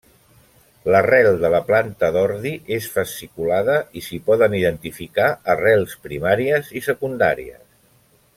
[0.93, 7.65] L'arrel de la planta d'ordi és fasciculada i s'hi poden identificar arrels primàries i secundàries.